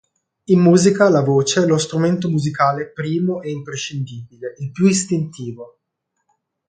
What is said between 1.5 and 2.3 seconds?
è lo "strumento